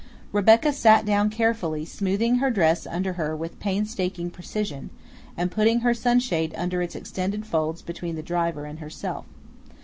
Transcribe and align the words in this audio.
Rebecca 0.31 0.73
sat 0.73 1.05
down 1.05 1.29
carefully, 1.29 1.85
smoothing 1.85 2.37
her 2.37 2.49
dress 2.49 2.87
under 2.87 3.13
her 3.13 3.35
with 3.35 3.59
painstaking 3.59 4.31
precision, 4.31 4.89
and 5.37 5.51
putting 5.51 5.81
her 5.81 5.93
sunshade 5.93 6.55
under 6.57 6.81
its 6.81 6.95
extended 6.95 7.45
folds 7.45 7.83
between 7.83 8.15
the 8.15 8.23
driver 8.23 8.65
and 8.65 8.79
herself. 8.79 9.25